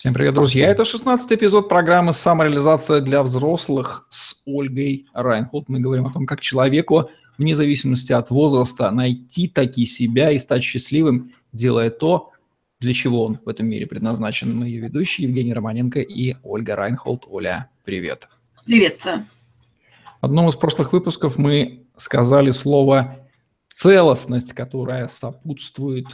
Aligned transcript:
Всем 0.00 0.14
привет, 0.14 0.32
друзья! 0.32 0.66
Это 0.66 0.86
16 0.86 1.30
эпизод 1.32 1.68
программы 1.68 2.14
«Самореализация 2.14 3.02
для 3.02 3.22
взрослых» 3.22 4.06
с 4.08 4.40
Ольгой 4.46 5.04
Райнхолд. 5.12 5.68
Мы 5.68 5.78
говорим 5.78 6.06
о 6.06 6.10
том, 6.10 6.24
как 6.24 6.40
человеку, 6.40 7.10
вне 7.36 7.54
зависимости 7.54 8.10
от 8.10 8.30
возраста, 8.30 8.90
найти 8.92 9.46
таки 9.46 9.84
себя 9.84 10.30
и 10.30 10.38
стать 10.38 10.64
счастливым, 10.64 11.34
делая 11.52 11.90
то, 11.90 12.30
для 12.78 12.94
чего 12.94 13.26
он 13.26 13.40
в 13.44 13.48
этом 13.50 13.66
мире 13.66 13.86
предназначен. 13.86 14.56
Мы 14.56 14.68
ее 14.68 14.80
ведущие 14.80 15.28
Евгений 15.28 15.52
Романенко 15.52 16.00
и 16.00 16.34
Ольга 16.44 16.76
Райнхолд. 16.76 17.26
Оля, 17.28 17.68
привет! 17.84 18.26
Приветствую! 18.64 19.26
В 20.22 20.24
одном 20.24 20.48
из 20.48 20.56
прошлых 20.56 20.94
выпусков 20.94 21.36
мы 21.36 21.84
сказали 21.98 22.52
слово 22.52 23.18
«целостность», 23.68 24.54
которая 24.54 25.08
сопутствует 25.08 26.06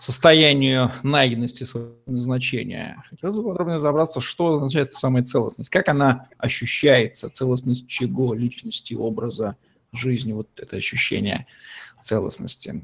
состоянию 0.00 0.90
найденности 1.02 1.64
своего 1.64 1.92
назначения. 2.06 3.02
Хотелось 3.10 3.36
бы 3.36 3.44
подробнее 3.44 3.76
разобраться, 3.76 4.20
что 4.20 4.54
означает 4.54 4.94
самая 4.94 5.22
целостность, 5.22 5.70
как 5.70 5.88
она 5.88 6.28
ощущается, 6.38 7.28
целостность 7.28 7.86
чего, 7.86 8.34
личности, 8.34 8.94
образа, 8.94 9.56
жизни, 9.92 10.32
вот 10.32 10.48
это 10.56 10.76
ощущение 10.76 11.46
целостности. 12.00 12.82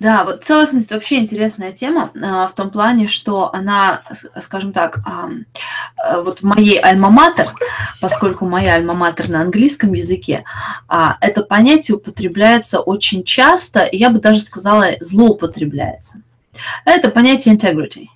Да, 0.00 0.24
вот 0.24 0.44
целостность 0.44 0.90
вообще 0.90 1.18
интересная 1.18 1.72
тема 1.72 2.10
а, 2.22 2.46
в 2.46 2.54
том 2.54 2.70
плане, 2.70 3.06
что 3.06 3.54
она, 3.54 4.02
скажем 4.40 4.72
так, 4.72 4.98
вот 6.22 6.40
в 6.40 6.42
моей 6.44 6.80
альма-матер, 6.80 7.54
поскольку 8.00 8.46
моя 8.46 8.76
альма-матер 8.76 9.30
на 9.30 9.40
английском 9.40 9.92
языке, 9.92 10.44
а, 10.88 11.16
это 11.20 11.42
понятие 11.42 11.96
употребляется 11.96 12.80
очень 12.80 13.24
часто, 13.24 13.88
я 13.90 14.10
бы 14.10 14.18
даже 14.20 14.40
сказала, 14.40 14.92
злоупотребляется. 15.00 16.22
Это 16.84 17.08
понятие 17.08 17.54
integrity. 17.54 18.06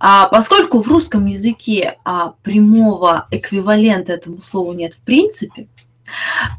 А 0.00 0.26
поскольку 0.26 0.80
в 0.80 0.88
русском 0.88 1.26
языке 1.26 1.98
а, 2.04 2.34
прямого 2.42 3.26
эквивалента 3.30 4.12
этому 4.12 4.40
слову 4.42 4.72
нет 4.72 4.94
в 4.94 5.02
принципе, 5.02 5.68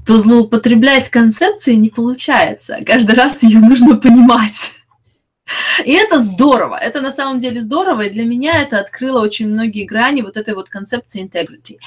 то 0.06 0.19
злоупотреблять 0.19 1.09
концепцией 1.09 1.78
не 1.78 1.89
получается. 1.89 2.78
Каждый 2.85 3.16
раз 3.16 3.44
ее 3.44 3.59
нужно 3.59 3.95
понимать. 3.97 4.73
И 5.86 5.92
это 5.92 6.22
здорово, 6.22 6.75
это 6.75 7.02
на 7.02 7.11
самом 7.11 7.39
деле 7.39 7.61
здорово, 7.61 8.02
и 8.02 8.09
для 8.09 8.25
меня 8.25 8.61
это 8.61 8.80
открыло 8.80 9.22
очень 9.22 9.47
многие 9.47 9.86
грани 9.86 10.22
вот 10.22 10.38
этой 10.38 10.53
вот 10.53 10.69
концепции 10.69 11.23
integrity. 11.23 11.78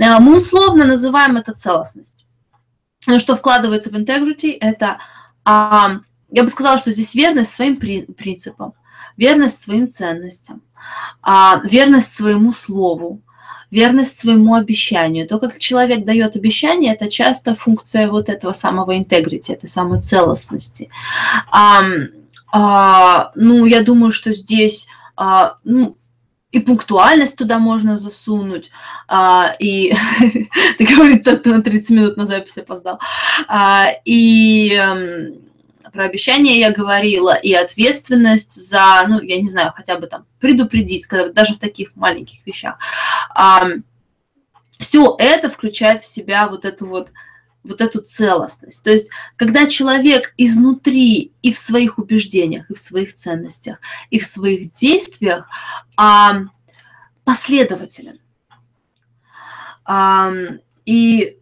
А, 0.00 0.20
мы 0.20 0.36
условно 0.36 0.84
называем 0.84 1.36
это 1.36 1.52
целостность. 1.52 2.26
Что 3.18 3.36
вкладывается 3.36 3.90
в 3.90 3.94
integrity, 3.94 4.56
это, 4.60 4.98
а, 5.44 6.00
я 6.30 6.42
бы 6.42 6.48
сказала, 6.48 6.78
что 6.78 6.90
здесь 6.90 7.14
верность 7.14 7.52
своим 7.52 7.76
принципам, 7.76 8.74
верность 9.16 9.60
своим 9.60 9.88
ценностям, 9.88 10.62
а, 11.22 11.60
верность 11.64 12.14
своему 12.14 12.52
слову, 12.52 13.22
верность 13.70 14.18
своему 14.18 14.54
обещанию. 14.54 15.26
То, 15.26 15.38
как 15.38 15.58
человек 15.58 16.04
дает 16.04 16.36
обещание, 16.36 16.94
это 16.94 17.10
часто 17.10 17.54
функция 17.54 18.08
вот 18.08 18.28
этого 18.28 18.52
самого 18.52 18.96
интегрити, 18.96 19.52
этой 19.52 19.68
самой 19.68 20.00
целостности. 20.00 20.88
А, 22.58 23.32
ну, 23.34 23.66
я 23.66 23.82
думаю, 23.82 24.10
что 24.10 24.32
здесь 24.32 24.86
а, 25.14 25.58
ну, 25.62 25.94
и 26.52 26.58
пунктуальность 26.58 27.36
туда 27.36 27.58
можно 27.58 27.98
засунуть, 27.98 28.70
а, 29.08 29.54
и 29.58 29.92
ты 30.78 30.86
говоришь, 30.86 31.22
тот, 31.22 31.40
кто 31.40 31.50
на 31.50 31.62
30 31.62 31.90
минут 31.90 32.16
на 32.16 32.24
запись 32.24 32.56
опоздал, 32.56 32.98
а, 33.46 33.88
и 34.06 34.70
про 35.92 36.04
обещание 36.04 36.58
я 36.58 36.72
говорила, 36.72 37.34
и 37.34 37.52
ответственность 37.52 38.54
за, 38.54 39.04
ну, 39.06 39.20
я 39.20 39.38
не 39.38 39.50
знаю, 39.50 39.74
хотя 39.76 39.98
бы 39.98 40.06
там 40.06 40.24
предупредить, 40.40 41.06
когда, 41.06 41.28
даже 41.28 41.54
в 41.54 41.58
таких 41.58 41.94
маленьких 41.94 42.46
вещах. 42.46 42.78
А, 43.34 43.66
все 44.78 45.14
это 45.18 45.50
включает 45.50 46.00
в 46.00 46.06
себя 46.06 46.48
вот 46.48 46.64
эту 46.64 46.86
вот 46.86 47.10
вот 47.66 47.80
эту 47.80 48.00
целостность. 48.00 48.82
То 48.82 48.90
есть, 48.90 49.10
когда 49.36 49.66
человек 49.66 50.32
изнутри 50.36 51.32
и 51.42 51.52
в 51.52 51.58
своих 51.58 51.98
убеждениях, 51.98 52.70
и 52.70 52.74
в 52.74 52.78
своих 52.78 53.14
ценностях, 53.14 53.78
и 54.10 54.18
в 54.18 54.26
своих 54.26 54.72
действиях 54.72 55.48
а, 55.96 56.42
последователен. 57.24 58.18
А, 59.84 60.32
и 60.84 61.36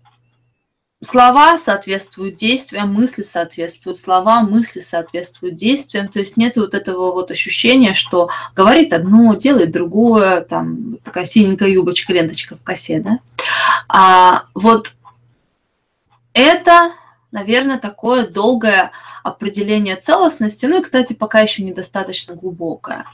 слова 1.05 1.57
соответствуют 1.59 2.37
действиям, 2.37 2.93
мысли 2.93 3.23
соответствуют 3.23 3.99
словам, 3.99 4.51
мысли 4.51 4.81
соответствуют 4.81 5.57
действиям. 5.57 6.09
То 6.09 6.19
есть 6.19 6.37
нет 6.37 6.57
вот 6.57 6.75
этого 6.75 7.13
вот 7.13 7.31
ощущения, 7.31 7.95
что 7.95 8.31
говорит 8.57 8.93
одно, 8.93 9.35
делает 9.35 9.71
другое, 9.71 10.41
там 10.41 10.97
такая 11.05 11.27
синенькая 11.27 11.69
юбочка, 11.69 12.13
ленточка 12.13 12.57
в 12.57 12.63
косе, 12.63 13.01
да. 13.01 13.19
А 13.89 14.45
вот 14.55 14.93
это, 16.35 16.93
наверное, 17.31 17.79
такое 17.79 18.27
долгое 18.27 18.91
определение 19.23 19.97
целостности, 19.97 20.67
ну 20.67 20.81
и, 20.81 20.83
кстати, 20.83 21.15
пока 21.15 21.41
еще 21.41 21.63
недостаточно 21.63 22.35
глубокое. 22.35 23.07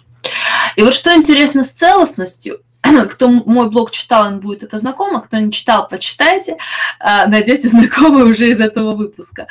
И 0.74 0.82
вот 0.82 0.94
что 0.94 1.14
интересно 1.14 1.62
с 1.62 1.70
целостностью, 1.70 2.60
кто 3.10 3.28
мой 3.28 3.70
блог 3.70 3.90
читал, 3.90 4.28
им 4.30 4.40
будет 4.40 4.62
это 4.62 4.78
знакомо, 4.78 5.20
кто 5.20 5.38
не 5.38 5.52
читал, 5.52 5.86
почитайте, 5.88 6.56
а, 6.98 7.26
найдете 7.26 7.68
знакомые 7.70 8.24
уже 8.24 8.48
из 8.50 8.60
этого 8.60 8.94
выпуска. 8.94 9.46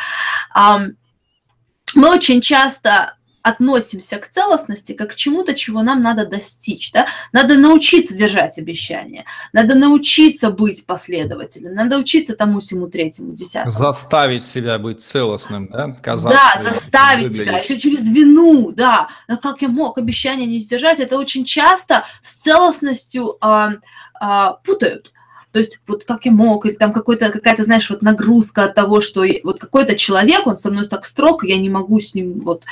Мы 1.95 2.09
очень 2.09 2.41
часто 2.41 3.15
относимся 3.41 4.17
к 4.17 4.27
целостности 4.27 4.93
как 4.93 5.11
к 5.11 5.15
чему-то, 5.15 5.53
чего 5.53 5.81
нам 5.81 6.01
надо 6.01 6.25
достичь. 6.25 6.91
Да? 6.91 7.07
Надо 7.31 7.57
научиться 7.57 8.15
держать 8.15 8.57
обещания, 8.57 9.25
надо 9.53 9.75
научиться 9.75 10.51
быть 10.51 10.85
последователем, 10.85 11.73
надо 11.73 11.97
учиться 11.97 12.35
тому, 12.35 12.59
всему, 12.59 12.87
третьему, 12.87 13.33
десятому. 13.33 13.71
Заставить 13.71 14.43
себя 14.43 14.77
быть 14.77 15.01
целостным, 15.01 15.67
да? 15.67 15.97
Казаться, 16.01 16.39
да, 16.55 16.63
заставить 16.71 17.33
себя, 17.33 17.57
еще 17.57 17.77
через 17.77 18.05
вину, 18.05 18.71
да. 18.71 19.09
Но 19.27 19.37
как 19.37 19.61
я 19.61 19.67
мог 19.67 19.97
обещания 19.97 20.45
не 20.45 20.59
сдержать? 20.59 20.99
Это 20.99 21.17
очень 21.17 21.45
часто 21.45 22.05
с 22.21 22.35
целостностью 22.35 23.37
а, 23.41 23.73
а, 24.19 24.53
путают. 24.63 25.11
То 25.51 25.59
есть 25.59 25.79
вот 25.87 26.03
как 26.03 26.25
я 26.25 26.31
мог, 26.31 26.65
или 26.65 26.73
там 26.73 26.91
какой-то, 26.91 27.29
какая-то, 27.29 27.63
знаешь, 27.63 27.89
вот 27.89 28.01
нагрузка 28.03 28.65
от 28.65 28.75
того, 28.75 29.01
что 29.01 29.25
вот 29.43 29.59
какой-то 29.59 29.95
человек, 29.95 30.45
он 30.45 30.57
со 30.57 30.69
мной 30.69 30.85
так 30.85 31.05
строг, 31.05 31.43
я 31.43 31.57
не 31.57 31.69
могу 31.69 31.99
с 31.99 32.13
ним 32.13 32.39
вот 32.41 32.65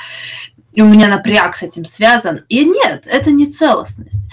и 0.78 0.80
у 0.80 0.86
меня 0.86 1.08
напряг 1.08 1.56
с 1.56 1.64
этим 1.64 1.84
связан. 1.84 2.44
И 2.48 2.64
нет, 2.64 3.04
это 3.10 3.32
не 3.32 3.46
целостность. 3.46 4.30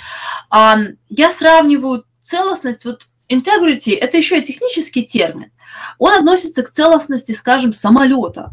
А, 0.51 0.78
я 1.09 1.31
сравниваю 1.31 2.03
целостность, 2.22 2.85
вот 2.85 3.07
integrity– 3.29 3.97
это 4.00 4.17
еще 4.17 4.38
и 4.38 4.44
технический 4.44 5.01
термин. 5.01 5.50
Он 5.97 6.13
относится 6.13 6.61
к 6.61 6.69
целостности, 6.69 7.31
скажем, 7.31 7.73
самолета. 7.73 8.51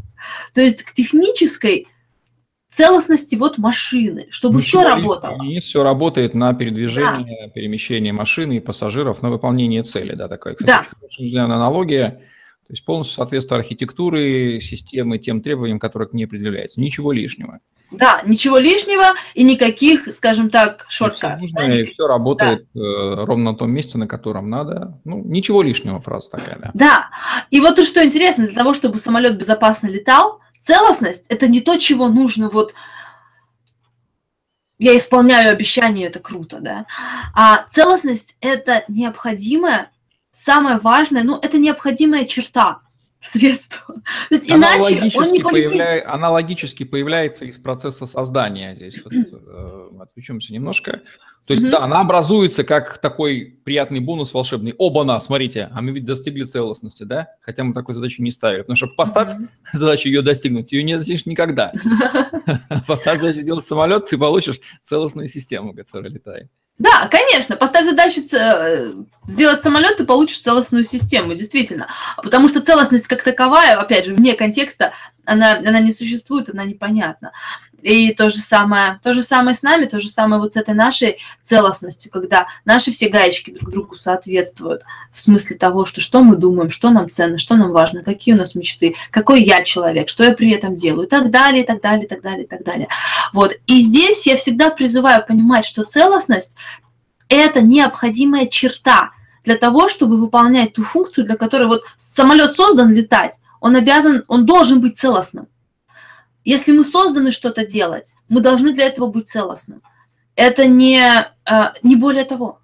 То 0.54 0.62
есть 0.62 0.84
к 0.84 0.92
технической 0.92 1.86
целостности 2.70 3.36
вот 3.36 3.58
машины, 3.58 4.26
чтобы 4.30 4.60
Ничего 4.60 4.80
все 4.80 4.88
работало. 4.88 5.42
Не 5.42 5.60
все 5.60 5.82
работает 5.82 6.32
на 6.32 6.54
передвижение, 6.54 7.48
да. 7.48 7.52
перемещение 7.52 8.14
машины 8.14 8.56
и 8.56 8.60
пассажиров 8.60 9.20
на 9.20 9.28
выполнение 9.28 9.82
цели. 9.82 10.14
Да, 10.14 10.28
такая, 10.28 10.54
кстати, 10.54 10.88
да. 10.98 11.06
очень 11.06 11.38
аналогия. 11.38 12.22
То 12.72 12.74
есть 12.74 12.86
полностью 12.86 13.16
соответствует 13.16 13.60
архитектуры 13.60 14.58
системы 14.58 15.18
тем 15.18 15.42
требованиям, 15.42 15.78
которые 15.78 16.08
к 16.08 16.14
ней 16.14 16.24
определяются. 16.24 16.80
Ничего 16.80 17.12
лишнего. 17.12 17.58
Да, 17.90 18.22
ничего 18.24 18.56
лишнего 18.56 19.12
и 19.34 19.42
никаких, 19.42 20.10
скажем 20.10 20.48
так, 20.48 20.86
шорткат. 20.88 21.42
Все, 21.42 21.52
да, 21.52 21.84
все 21.84 22.06
работает 22.06 22.66
да. 22.72 22.80
э, 22.80 23.24
ровно 23.26 23.52
на 23.52 23.58
том 23.58 23.70
месте, 23.70 23.98
на 23.98 24.06
котором 24.06 24.48
надо. 24.48 24.98
Ну, 25.04 25.22
ничего 25.22 25.60
лишнего, 25.60 26.00
фраза 26.00 26.30
такая, 26.30 26.58
да. 26.62 26.70
Да, 26.72 27.10
и 27.50 27.60
вот 27.60 27.76
то, 27.76 27.84
что 27.84 28.02
интересно, 28.02 28.46
для 28.46 28.56
того, 28.56 28.72
чтобы 28.72 28.96
самолет 28.96 29.36
безопасно 29.36 29.88
летал, 29.88 30.40
целостность– 30.58 31.26
это 31.28 31.48
не 31.48 31.60
то, 31.60 31.76
чего 31.76 32.08
нужно 32.08 32.48
вот 32.48 32.72
я 34.78 34.96
исполняю 34.96 35.52
обещание, 35.52 36.06
это 36.06 36.20
круто, 36.20 36.58
да. 36.58 36.86
А 37.34 37.66
целостность– 37.68 38.34
это 38.40 38.82
необходимое, 38.88 39.90
самое 40.32 40.78
важное, 40.78 41.22
ну, 41.22 41.38
это 41.40 41.58
необходимая 41.58 42.24
черта 42.24 42.80
средство. 43.20 43.94
То 44.28 44.34
есть 44.34 44.50
иначе 44.50 45.12
он 45.14 45.30
не 45.30 45.40
полетит. 45.40 45.78
Появля... 45.78 46.12
Она 46.12 46.30
логически 46.30 46.84
появляется 46.84 47.44
из 47.44 47.56
процесса 47.56 48.06
создания. 48.06 48.74
Здесь 48.74 49.00
вот, 49.04 49.12
э, 49.14 49.90
отвлечемся 50.00 50.52
немножко. 50.52 51.02
То 51.44 51.54
есть, 51.54 51.64
mm-hmm. 51.64 51.70
да, 51.70 51.80
она 51.80 52.00
образуется 52.00 52.62
как 52.62 52.98
такой 52.98 53.58
приятный 53.64 53.98
бонус 53.98 54.32
волшебный. 54.32 54.74
Оба-на, 54.78 55.20
смотрите, 55.20 55.68
а 55.72 55.82
мы 55.82 55.90
ведь 55.90 56.04
достигли 56.04 56.44
целостности, 56.44 57.02
да? 57.02 57.30
Хотя 57.40 57.64
мы 57.64 57.74
такой 57.74 57.96
задачи 57.96 58.20
не 58.20 58.30
ставили. 58.30 58.62
Потому 58.62 58.76
что 58.76 58.86
поставь 58.88 59.34
mm-hmm. 59.34 59.48
задачу 59.72 60.08
ее 60.08 60.22
достигнуть, 60.22 60.72
ее 60.72 60.84
не 60.84 60.96
достигнешь 60.96 61.26
никогда. 61.26 61.72
Поставь 62.86 63.18
задачу 63.18 63.40
сделать 63.40 63.64
самолет, 63.64 64.06
ты 64.06 64.18
получишь 64.18 64.60
целостную 64.82 65.26
систему, 65.26 65.74
которая 65.74 66.10
летает. 66.10 66.48
Да, 66.78 67.06
конечно, 67.08 67.56
поставь 67.56 67.86
задачу 67.86 68.20
э, 68.32 68.92
сделать 69.26 69.62
самолет, 69.62 69.98
ты 69.98 70.04
получишь 70.04 70.40
целостную 70.40 70.84
систему, 70.84 71.34
действительно. 71.34 71.88
Потому 72.16 72.48
что 72.48 72.60
целостность 72.60 73.06
как 73.06 73.22
таковая, 73.22 73.78
опять 73.78 74.06
же, 74.06 74.14
вне 74.14 74.34
контекста, 74.34 74.92
она, 75.24 75.52
она 75.52 75.78
не 75.78 75.92
существует, 75.92 76.50
она 76.50 76.64
непонятна. 76.64 77.32
И 77.82 78.14
то 78.14 78.30
же 78.30 78.38
самое, 78.38 79.00
то 79.02 79.12
же 79.12 79.22
самое 79.22 79.54
с 79.54 79.62
нами, 79.62 79.86
то 79.86 79.98
же 79.98 80.08
самое 80.08 80.40
вот 80.40 80.52
с 80.52 80.56
этой 80.56 80.74
нашей 80.74 81.18
целостностью, 81.40 82.12
когда 82.12 82.46
наши 82.64 82.92
все 82.92 83.08
гаечки 83.08 83.50
друг 83.50 83.70
другу 83.70 83.96
соответствуют 83.96 84.82
в 85.12 85.20
смысле 85.20 85.56
того, 85.56 85.84
что 85.84 86.00
что 86.00 86.22
мы 86.22 86.36
думаем, 86.36 86.70
что 86.70 86.90
нам 86.90 87.10
ценно, 87.10 87.38
что 87.38 87.56
нам 87.56 87.72
важно, 87.72 88.02
какие 88.02 88.34
у 88.34 88.38
нас 88.38 88.54
мечты, 88.54 88.94
какой 89.10 89.42
я 89.42 89.62
человек, 89.64 90.08
что 90.08 90.22
я 90.22 90.32
при 90.32 90.50
этом 90.52 90.76
делаю, 90.76 91.06
и 91.06 91.10
так 91.10 91.30
далее, 91.30 91.64
и 91.64 91.66
так 91.66 91.80
далее, 91.80 92.04
и 92.04 92.08
так 92.08 92.22
далее, 92.22 92.44
и 92.44 92.46
так 92.46 92.62
далее. 92.62 92.88
Вот. 93.32 93.58
И 93.66 93.80
здесь 93.80 94.26
я 94.26 94.36
всегда 94.36 94.70
призываю 94.70 95.24
понимать, 95.26 95.64
что 95.64 95.82
целостность– 95.82 96.56
это 97.28 97.62
необходимая 97.62 98.46
черта 98.46 99.10
для 99.44 99.56
того, 99.56 99.88
чтобы 99.88 100.18
выполнять 100.18 100.74
ту 100.74 100.84
функцию, 100.84 101.24
для 101.24 101.36
которой 101.36 101.66
вот 101.66 101.82
самолет 101.96 102.54
создан 102.54 102.92
летать, 102.92 103.40
он 103.60 103.74
обязан, 103.74 104.24
он 104.28 104.46
должен 104.46 104.80
быть 104.80 104.96
целостным. 104.96 105.48
Если 106.44 106.72
мы 106.72 106.84
созданы 106.84 107.30
что-то 107.30 107.66
делать, 107.66 108.12
мы 108.28 108.40
должны 108.40 108.72
для 108.72 108.86
этого 108.86 109.06
быть 109.06 109.28
целостным. 109.28 109.82
Это 110.34 110.66
не, 110.66 111.00
а, 111.44 111.74
не 111.82 111.96
более 111.96 112.24
того. 112.24 112.60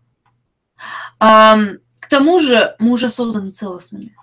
К 1.18 2.10
тому 2.10 2.38
же 2.38 2.74
мы 2.78 2.92
уже 2.92 3.10
созданы 3.10 3.50
целостными. 3.50 4.16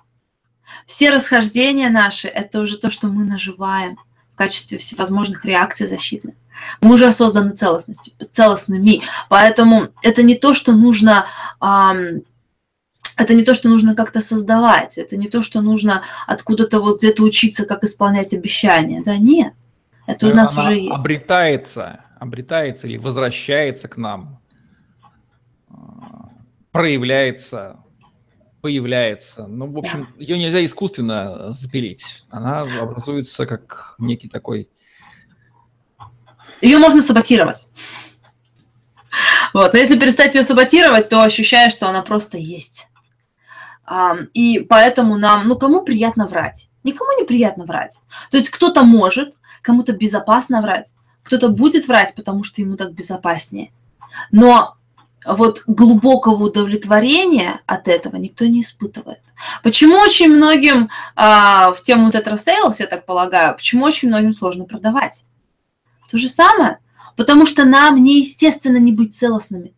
Все 0.86 1.12
расхождения 1.12 1.90
наши– 1.90 2.28
это 2.30 2.62
уже 2.62 2.78
то, 2.78 2.90
что 2.90 3.08
мы 3.08 3.24
наживаем 3.26 3.98
в 4.34 4.36
качестве 4.36 4.78
всевозможных 4.78 5.46
реакций 5.46 5.88
защитных. 5.88 6.36
Мы 6.82 6.94
уже 6.94 7.12
созданы 7.12 7.52
целостностью, 7.52 8.14
целостными. 8.32 9.02
Поэтому 9.30 9.90
это 10.02 10.24
не 10.24 10.36
то, 10.36 10.54
что 10.54 10.74
нужно 10.74 11.26
это 13.18 13.34
не 13.34 13.44
то, 13.44 13.54
что 13.54 13.70
нужно 13.70 13.96
как-то 13.96 14.22
создавать, 14.22 14.98
это 14.98 15.18
не 15.18 15.28
то, 15.28 15.42
что 15.42 15.62
нужно 15.62 16.04
откуда-то 16.28 16.80
вот 16.80 17.00
где-то 17.00 17.24
учиться, 17.24 17.66
как 17.66 17.84
исполнять 17.84 18.34
обещания. 18.34 19.02
Да 19.04 19.18
нет, 19.18 19.54
это 20.08 20.28
у 20.28 20.34
нас 20.34 20.54
Она 20.54 20.64
уже 20.64 20.76
есть. 20.78 20.96
Обретается, 20.96 22.02
обретается 22.20 22.88
или 22.88 22.98
возвращается 22.98 23.88
к 23.88 23.98
нам, 23.98 24.40
а, 25.70 26.30
проявляется, 26.72 27.80
появляется. 28.62 29.48
Ну, 29.48 29.72
в 29.72 29.78
общем, 29.78 30.08
да. 30.18 30.24
ее 30.24 30.38
нельзя 30.38 30.64
искусственно 30.66 31.54
запилить. 31.54 32.26
Она 32.30 32.62
образуется 32.82 33.46
как 33.46 33.96
некий 34.00 34.28
такой... 34.28 34.70
Ее 36.62 36.78
можно 36.78 37.02
саботировать. 37.02 37.70
Вот. 39.54 39.74
Но 39.74 39.80
если 39.80 39.98
перестать 39.98 40.36
ее 40.36 40.44
саботировать, 40.44 41.10
то 41.10 41.24
ощущаешь, 41.24 41.74
что 41.74 41.88
она 41.88 42.02
просто 42.02 42.38
есть. 42.38 42.88
И 44.34 44.60
поэтому 44.60 45.18
нам, 45.18 45.48
ну, 45.48 45.58
кому 45.58 45.82
приятно 45.82 46.28
врать? 46.28 46.70
Никому 46.84 47.20
не 47.20 47.26
приятно 47.26 47.66
врать. 47.66 48.00
То 48.32 48.38
есть 48.38 48.50
кто-то 48.50 48.84
может, 48.84 49.36
кому-то 49.62 49.94
безопасно 49.94 50.62
врать, 50.62 50.94
кто-то 51.24 51.50
будет 51.50 51.88
врать, 51.88 52.14
потому 52.16 52.44
что 52.44 52.62
ему 52.62 52.76
так 52.76 52.94
безопаснее. 52.94 53.72
Но 54.32 54.76
вот 55.26 55.64
глубокого 55.66 56.46
удовлетворения 56.46 57.62
от 57.66 57.88
этого 57.88 58.16
никто 58.18 58.46
не 58.46 58.62
испытывает. 58.62 59.22
Почему 59.64 59.98
очень 59.98 60.30
многим 60.30 60.90
а, 61.16 61.74
в 61.74 61.82
тему 61.82 62.12
тетрасейлс, 62.12 62.80
я 62.80 62.86
так 62.86 63.06
полагаю, 63.06 63.56
почему 63.56 63.86
очень 63.86 64.08
многим 64.08 64.34
сложно 64.34 64.66
продавать? 64.66 65.24
То 66.10 66.18
же 66.18 66.28
самое. 66.28 66.80
Потому 67.16 67.46
что 67.46 67.66
нам 67.66 68.04
неестественно 68.04 68.78
не 68.78 68.92
быть 68.92 69.16
целостными. 69.16 69.74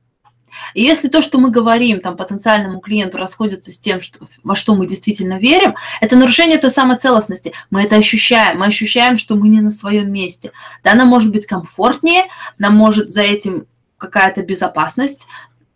И 0.74 0.82
если 0.82 1.08
то, 1.08 1.22
что 1.22 1.40
мы 1.40 1.52
говорим 1.52 2.00
там, 2.00 2.16
потенциальному 2.18 2.80
клиенту, 2.80 3.18
расходится 3.18 3.72
с 3.72 3.80
тем, 3.80 4.02
что, 4.02 4.20
во 4.44 4.56
что 4.56 4.76
мы 4.76 4.88
действительно 4.88 5.38
верим, 5.38 5.76
это 6.02 6.16
нарушение 6.16 6.58
той 6.58 6.72
самой 6.72 6.98
целостности. 6.98 7.54
Мы 7.70 7.84
это 7.84 7.96
ощущаем. 7.96 8.60
Мы 8.60 8.68
ощущаем, 8.68 9.18
что 9.18 9.36
мы 9.36 9.48
не 9.48 9.62
на 9.62 9.70
своем 9.70 10.12
месте. 10.12 10.52
Да, 10.84 10.94
нам 10.94 11.08
может 11.08 11.32
быть 11.32 11.46
комфортнее, 11.46 12.26
нам 12.58 12.76
может 12.76 13.12
за 13.12 13.22
этим 13.22 13.66
какая-то 13.98 14.44
безопасность 14.44 15.28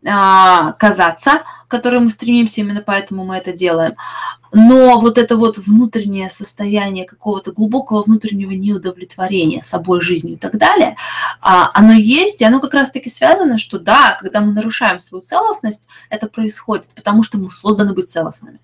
казаться, 0.03 1.43
к 1.65 1.67
которой 1.67 1.99
мы 1.99 2.09
стремимся, 2.09 2.61
именно 2.61 2.81
поэтому 2.81 3.23
мы 3.23 3.35
это 3.35 3.53
делаем. 3.53 3.95
Но 4.51 4.99
вот 4.99 5.17
это 5.17 5.37
вот 5.37 5.57
внутреннее 5.57 6.29
состояние 6.29 7.05
какого-то 7.05 7.53
глубокого 7.53 8.03
внутреннего 8.03 8.51
неудовлетворения 8.51 9.61
собой, 9.61 10.01
жизнью 10.01 10.33
и 10.33 10.37
так 10.37 10.57
далее, 10.57 10.97
а, 11.39 11.71
оно 11.73 11.93
есть, 11.93 12.41
и 12.41 12.45
оно 12.45 12.59
как 12.59 12.73
раз-таки 12.73 13.09
связано, 13.09 13.57
что 13.57 13.79
да, 13.79 14.17
когда 14.19 14.41
мы 14.41 14.51
нарушаем 14.51 14.99
свою 14.99 15.21
целостность, 15.21 15.87
это 16.09 16.27
происходит, 16.27 16.89
потому 16.95 17.23
что 17.23 17.37
мы 17.37 17.49
созданы 17.49 17.93
быть 17.93 18.09
целостными. 18.09 18.59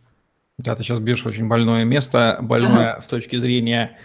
Да, 0.57 0.75
ты 0.75 0.83
сейчас 0.83 0.99
бьешь 0.99 1.25
очень 1.25 1.47
больное 1.47 1.85
место, 1.85 2.39
больное 2.41 2.93
ага. 2.93 3.01
с 3.01 3.07
точки 3.07 3.37
зрения 3.37 3.97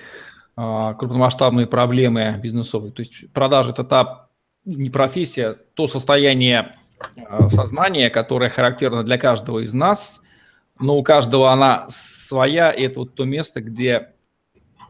э, 0.56 0.94
крупномасштабной 0.98 1.66
проблемы 1.66 2.38
бизнесовой. 2.42 2.92
То 2.92 3.00
есть 3.00 3.32
продажи– 3.32 3.70
это 3.72 3.84
та 3.84 4.28
не 4.64 4.90
профессия, 4.90 5.56
то 5.74 5.88
состояние 5.88 6.76
э, 7.16 7.48
сознания, 7.48 8.10
которое 8.10 8.50
характерно 8.50 9.02
для 9.04 9.18
каждого 9.18 9.60
из 9.60 9.72
нас– 9.74 10.20
но 10.82 10.98
у 10.98 11.02
каждого 11.02 11.52
она 11.52 11.86
своя, 11.88 12.70
и 12.70 12.82
это 12.82 13.00
вот 13.00 13.14
то 13.14 13.24
место, 13.24 13.60
где 13.60 14.10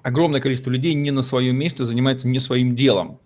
огромное 0.02 0.40
количество 0.40 0.70
людей 0.70 0.94
не 0.94 1.10
на 1.10 1.22
своем 1.22 1.56
месте 1.56 1.84
занимается 1.84 2.28
не 2.28 2.40
своим 2.40 2.74
делом. 2.74 3.20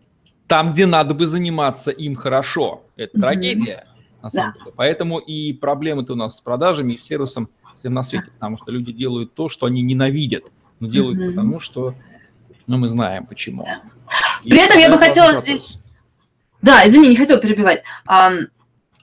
Там, 0.47 0.73
где 0.73 0.87
надо 0.87 1.15
бы 1.15 1.27
заниматься 1.27 1.91
им 1.91 2.15
хорошо. 2.15 2.85
Это 2.97 3.17
mm-hmm. 3.17 3.21
трагедия, 3.21 3.87
на 4.23 4.31
самом 4.31 4.53
да. 4.53 4.59
деле. 4.59 4.73
Поэтому 4.77 5.19
и 5.19 5.53
проблемы-то 5.53 6.13
у 6.13 6.17
нас 6.17 6.37
с 6.37 6.41
продажами 6.41 6.95
и 6.95 6.97
сервисом 6.97 7.49
всем 7.77 7.95
на 7.95 8.03
свете, 8.03 8.31
потому 8.33 8.57
что 8.59 8.71
люди 8.71 8.93
делают 8.93 9.35
то, 9.35 9.49
что 9.49 9.67
они 9.67 9.83
ненавидят, 9.83 10.45
но 10.81 10.89
делают 10.89 11.19
mm-hmm. 11.19 11.31
потому, 11.31 11.61
что 11.61 11.95
ну, 12.67 12.79
мы 12.79 12.89
знаем 12.89 13.27
почему. 13.27 13.65
Да. 13.65 13.83
При 14.43 14.59
этом 14.59 14.79
я 14.79 14.91
бы 14.91 14.99
хотела 14.99 15.37
здесь... 15.37 15.83
Да, 16.63 16.87
извини, 16.87 17.11
не 17.11 17.17
хотела 17.17 17.41
перебивать. 17.41 17.83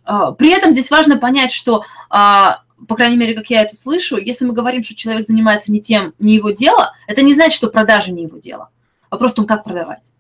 При 0.06 0.52
этом 0.52 0.72
здесь 0.72 0.92
важно 0.92 1.18
понять, 1.18 1.52
что 1.52 1.84
а, 2.10 2.64
по 2.88 2.96
крайней 2.96 3.18
мере, 3.18 3.34
как 3.34 3.50
я 3.50 3.62
это 3.62 3.76
слышу, 3.76 4.18
если 4.18 4.46
мы 4.46 4.54
говорим, 4.54 4.84
что 4.84 4.96
человек 4.96 5.26
занимается 5.26 5.72
не 5.72 5.82
тем, 5.82 6.14
не 6.20 6.36
его 6.36 6.52
дело, 6.52 6.94
это 7.08 7.22
не 7.22 7.34
значит, 7.34 7.56
что 7.56 7.70
продажа 7.70 8.12
не 8.12 8.24
его 8.24 8.38
дело. 8.38 8.70
Вопрос 9.10 9.32
в 9.32 9.36
том, 9.36 9.46
как 9.46 9.64
продавать. 9.64 10.12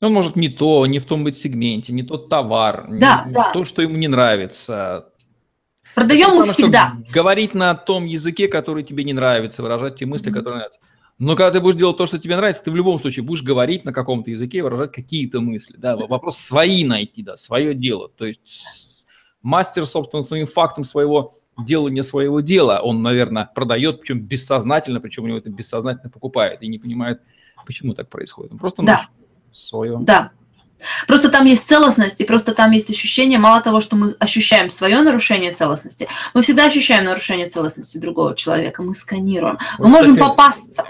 Он 0.00 0.12
может 0.12 0.34
не 0.34 0.48
то, 0.48 0.86
не 0.86 0.98
в 0.98 1.04
том 1.04 1.24
быть 1.24 1.36
сегменте, 1.36 1.92
не 1.92 2.02
тот 2.02 2.28
товар, 2.28 2.86
да, 2.88 3.24
не, 3.26 3.34
да. 3.34 3.50
то, 3.52 3.64
что 3.64 3.82
ему 3.82 3.96
не 3.96 4.08
нравится. 4.08 5.10
Продаем 5.94 6.36
мы 6.36 6.46
всегда. 6.46 6.94
Говорить 7.12 7.52
на 7.54 7.74
том 7.74 8.06
языке, 8.06 8.48
который 8.48 8.82
тебе 8.82 9.04
не 9.04 9.12
нравится, 9.12 9.62
выражать 9.62 9.96
те 9.96 10.06
мысли, 10.06 10.30
mm-hmm. 10.30 10.34
которые 10.34 10.58
нравятся. 10.58 10.80
Но 11.18 11.36
когда 11.36 11.50
ты 11.50 11.60
будешь 11.60 11.76
делать 11.76 11.98
то, 11.98 12.06
что 12.06 12.18
тебе 12.18 12.36
нравится, 12.36 12.64
ты 12.64 12.70
в 12.70 12.76
любом 12.76 12.98
случае 12.98 13.24
будешь 13.24 13.42
говорить 13.42 13.84
на 13.84 13.92
каком-то 13.92 14.30
языке, 14.30 14.62
выражать 14.62 14.92
какие-то 14.92 15.42
мысли. 15.42 15.76
Да? 15.76 15.94
Вопрос 15.96 16.38
свои 16.38 16.82
найти, 16.82 17.22
да, 17.22 17.36
свое 17.36 17.74
дело. 17.74 18.08
То 18.08 18.24
есть 18.24 18.89
мастер, 19.42 19.86
собственно, 19.86 20.22
своим 20.22 20.46
фактом 20.46 20.84
своего 20.84 21.32
делание 21.58 22.02
своего 22.02 22.40
дела 22.40 22.80
он, 22.82 23.02
наверное, 23.02 23.50
продает, 23.54 24.00
причем 24.00 24.20
бессознательно, 24.20 25.00
причем 25.00 25.24
у 25.24 25.26
него 25.26 25.38
это 25.38 25.50
бессознательно 25.50 26.10
покупает 26.10 26.62
и 26.62 26.68
не 26.68 26.78
понимает, 26.78 27.20
почему 27.66 27.94
так 27.94 28.08
происходит. 28.08 28.52
Он 28.52 28.58
просто 28.58 28.82
да. 28.82 29.08
свое. 29.52 29.98
Да. 30.00 30.32
Просто 31.06 31.28
там 31.28 31.44
есть 31.44 31.66
целостность, 31.66 32.20
и 32.20 32.24
просто 32.24 32.54
там 32.54 32.70
есть 32.70 32.90
ощущение, 32.90 33.38
мало 33.38 33.60
того, 33.60 33.82
что 33.82 33.96
мы 33.96 34.12
ощущаем 34.18 34.70
свое 34.70 35.02
нарушение 35.02 35.52
целостности, 35.52 36.08
мы 36.32 36.40
всегда 36.40 36.66
ощущаем 36.66 37.04
нарушение 37.04 37.50
целостности 37.50 37.98
другого 37.98 38.34
человека, 38.34 38.82
мы 38.82 38.94
сканируем. 38.94 39.58
Вот, 39.76 39.84
мы 39.84 39.90
можем 39.90 40.16
попасться. 40.16 40.84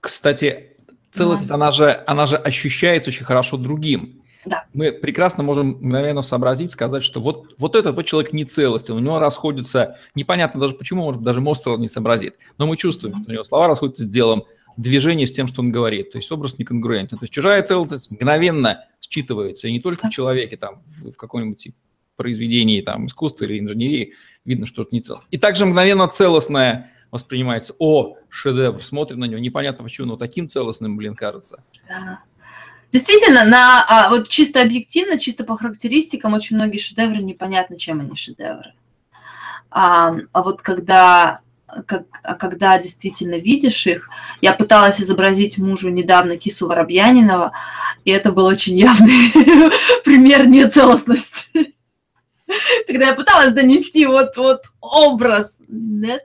Кстати, 0.00 0.76
целостность, 1.12 1.50
да. 1.50 1.54
она, 1.54 1.70
же, 1.70 2.02
она 2.06 2.26
же 2.26 2.36
ощущается 2.36 3.10
очень 3.10 3.24
хорошо 3.24 3.56
другим. 3.56 4.17
Да. 4.48 4.64
Мы 4.72 4.92
прекрасно 4.92 5.42
можем 5.42 5.68
мгновенно 5.68 6.22
сообразить, 6.22 6.72
сказать, 6.72 7.02
что 7.02 7.20
вот, 7.20 7.54
вот 7.58 7.76
этот 7.76 7.94
вот 7.94 8.06
человек 8.06 8.32
не 8.32 8.44
целостен, 8.44 8.94
у 8.94 8.98
него 8.98 9.18
расходятся, 9.18 9.98
непонятно 10.14 10.60
даже 10.60 10.74
почему, 10.74 11.04
может 11.04 11.22
даже 11.22 11.40
мозг 11.40 11.66
не 11.78 11.88
сообразит, 11.88 12.36
но 12.56 12.66
мы 12.66 12.76
чувствуем, 12.76 13.16
что 13.16 13.30
у 13.30 13.32
него 13.32 13.44
слова 13.44 13.68
расходятся 13.68 14.02
с 14.02 14.06
делом, 14.06 14.44
движение 14.76 15.26
с 15.26 15.32
тем, 15.32 15.48
что 15.48 15.60
он 15.60 15.72
говорит, 15.72 16.12
то 16.12 16.18
есть 16.18 16.30
образ 16.30 16.58
неконгруентен. 16.58 17.18
То 17.18 17.24
есть 17.24 17.32
чужая 17.32 17.62
целостность 17.62 18.10
мгновенно 18.10 18.84
считывается, 19.00 19.66
и 19.66 19.72
не 19.72 19.80
только 19.80 20.06
в 20.06 20.10
человеке, 20.10 20.56
там, 20.56 20.82
в 21.02 21.16
каком-нибудь 21.16 21.68
произведении 22.16 22.80
там, 22.80 23.06
искусства 23.06 23.44
или 23.44 23.58
инженерии 23.58 24.14
видно, 24.44 24.66
что 24.66 24.82
это 24.82 24.94
не 24.94 25.00
целостно. 25.00 25.26
И 25.30 25.38
также 25.38 25.66
мгновенно 25.66 26.08
целостное 26.08 26.90
воспринимается, 27.10 27.74
о, 27.78 28.16
шедевр, 28.28 28.82
смотрим 28.82 29.20
на 29.20 29.24
него, 29.24 29.40
непонятно 29.40 29.84
почему, 29.84 30.08
но 30.08 30.16
таким 30.16 30.48
целостным, 30.48 30.96
блин, 30.96 31.14
кажется. 31.14 31.64
Да. 31.88 32.20
Действительно, 32.92 33.44
на, 33.44 33.84
а, 33.86 34.08
вот 34.08 34.28
чисто 34.28 34.62
объективно, 34.62 35.18
чисто 35.18 35.44
по 35.44 35.56
характеристикам, 35.56 36.32
очень 36.32 36.56
многие 36.56 36.78
шедевры 36.78 37.22
непонятно, 37.22 37.76
чем 37.76 38.00
они 38.00 38.16
шедевры. 38.16 38.72
А, 39.70 40.14
а 40.32 40.42
вот 40.42 40.62
когда, 40.62 41.40
как, 41.86 42.04
а 42.22 42.34
когда 42.34 42.78
действительно 42.78 43.34
видишь 43.34 43.86
их, 43.86 44.08
я 44.40 44.54
пыталась 44.54 45.00
изобразить 45.00 45.58
мужу 45.58 45.90
недавно 45.90 46.36
кису 46.38 46.66
Воробьянинова, 46.66 47.52
и 48.04 48.10
это 48.10 48.32
был 48.32 48.46
очень 48.46 48.78
явный 48.78 49.30
пример 50.04 50.46
нецелостности. 50.46 51.74
Когда 52.86 53.06
я 53.06 53.14
пыталась 53.14 53.52
донести 53.52 54.06
вот, 54.06 54.36
вот 54.36 54.62
образ, 54.80 55.58
нет, 55.68 56.22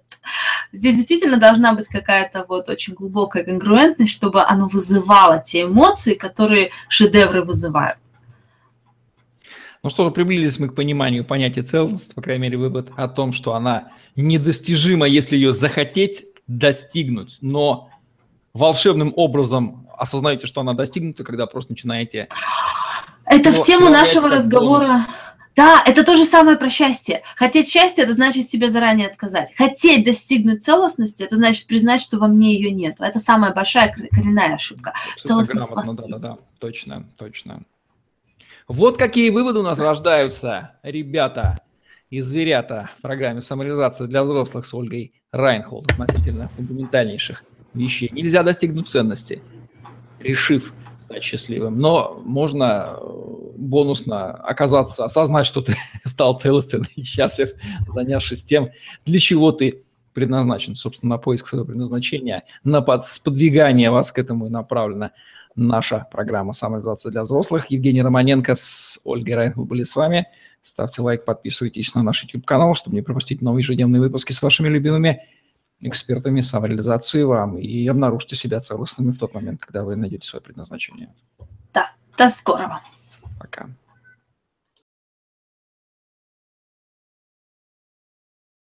Здесь 0.71 0.95
действительно 0.95 1.37
должна 1.37 1.73
быть 1.73 1.87
какая-то 1.87 2.45
вот 2.47 2.69
очень 2.69 2.93
глубокая 2.93 3.43
конгруентность, 3.43 4.11
чтобы 4.11 4.43
оно 4.43 4.67
вызывало 4.67 5.39
те 5.39 5.63
эмоции, 5.63 6.13
которые 6.13 6.71
шедевры 6.87 7.43
вызывают. 7.43 7.97
Ну 9.83 9.89
что 9.89 10.05
же, 10.05 10.11
приблизились 10.11 10.59
мы 10.59 10.69
к 10.69 10.75
пониманию 10.75 11.25
понятия 11.25 11.61
целостности, 11.61 12.15
по 12.15 12.21
крайней 12.21 12.43
мере, 12.43 12.57
вывод 12.57 12.89
о 12.95 13.09
том, 13.09 13.33
что 13.33 13.53
она 13.53 13.91
недостижима, 14.15 15.05
если 15.05 15.35
ее 15.35 15.51
захотеть 15.51 16.23
достигнуть, 16.47 17.37
но 17.41 17.89
волшебным 18.53 19.11
образом 19.15 19.87
осознаете, 19.97 20.47
что 20.47 20.61
она 20.61 20.73
достигнута, 20.73 21.23
когда 21.23 21.47
просто 21.47 21.73
начинаете... 21.73 22.29
Это 23.25 23.51
в 23.51 23.61
тему 23.63 23.89
нашего 23.89 24.29
разговора... 24.29 24.87
Бонус. 24.87 25.05
Да, 25.55 25.83
это 25.85 26.03
то 26.03 26.15
же 26.15 26.25
самое 26.25 26.57
про 26.57 26.69
счастье. 26.69 27.21
Хотеть 27.35 27.67
счастье– 27.67 28.03
это 28.05 28.13
значит 28.13 28.47
себе 28.47 28.69
заранее 28.69 29.07
отказать. 29.07 29.53
Хотеть 29.55 30.05
достигнуть 30.05 30.63
целостности– 30.63 31.23
это 31.23 31.35
значит 31.35 31.67
признать, 31.67 32.01
что 32.01 32.17
во 32.17 32.27
мне 32.27 32.55
ее 32.55 32.71
нет. 32.71 32.95
Это 32.99 33.19
самая 33.19 33.53
большая 33.53 33.91
коренная 33.91 34.55
ошибка. 34.55 34.93
Целостность 35.23 35.69
грамотно, 35.69 35.91
вас 35.91 36.09
да, 36.09 36.17
да, 36.17 36.35
да, 36.35 36.41
точно, 36.59 37.05
точно. 37.17 37.63
Вот 38.67 38.97
какие 38.97 39.29
выводы 39.29 39.59
у 39.59 39.63
нас 39.63 39.77
рождаются, 39.77 40.71
ребята 40.83 41.59
и 42.09 42.21
зверята 42.21 42.91
в 42.97 43.01
программе 43.01 43.41
«Самореализация 43.41 44.07
для 44.07 44.23
взрослых» 44.23 44.65
с 44.65 44.73
Ольгой 44.73 45.13
Райнхолд 45.31 45.91
относительно 45.91 46.49
фундаментальнейших 46.55 47.43
вещей. 47.73 48.09
Нельзя 48.11 48.43
достигнуть 48.43 48.87
ценности, 48.87 49.41
решив 50.19 50.73
стать 50.97 51.23
счастливым, 51.23 51.77
но 51.79 52.21
можно 52.23 52.97
э, 52.97 53.32
бонусно 53.63 54.31
оказаться, 54.31 55.05
осознать, 55.05 55.45
что 55.45 55.61
ты 55.61 55.75
стал 56.05 56.39
целостен 56.39 56.85
и 56.95 57.03
счастлив, 57.03 57.53
занявшись 57.87 58.43
тем, 58.43 58.69
для 59.05 59.19
чего 59.19 59.51
ты 59.51 59.83
предназначен, 60.13 60.75
собственно, 60.75 61.15
на 61.15 61.17
поиск 61.17 61.47
своего 61.47 61.65
предназначения, 61.65 62.43
на 62.63 62.81
подвигание 62.81 63.89
вас 63.91 64.11
к 64.11 64.19
этому 64.19 64.47
и 64.47 64.49
направлена 64.49 65.11
наша 65.55 66.07
программа 66.11 66.53
«Самореализация 66.53 67.11
для 67.11 67.23
взрослых». 67.23 67.67
Евгений 67.67 68.01
Романенко 68.01 68.55
с 68.55 68.99
Ольгой 69.03 69.35
Райнхл 69.35 69.63
были 69.63 69.83
с 69.83 69.95
вами. 69.95 70.27
Ставьте 70.61 71.01
лайк, 71.01 71.25
подписывайтесь 71.25 71.93
на 71.93 72.03
наш 72.03 72.23
YouTube-канал, 72.23 72.75
чтобы 72.75 72.95
не 72.95 73.01
пропустить 73.01 73.41
новые 73.41 73.63
ежедневные 73.63 73.99
выпуски 73.99 74.31
с 74.31 74.41
вашими 74.41 74.69
любимыми 74.69 75.21
экспертами 75.81 76.41
самореализации 76.41 77.23
вам 77.23 77.57
и 77.57 77.85
обнаружьте 77.87 78.35
себя 78.35 78.59
целостными 78.59 79.11
в 79.11 79.19
тот 79.19 79.33
момент, 79.33 79.59
когда 79.59 79.83
вы 79.83 79.95
найдете 79.95 80.27
свое 80.27 80.41
предназначение. 80.41 81.09
Да, 81.73 81.91
до 82.17 82.29
скорого 82.29 82.79
пока. 83.53 83.69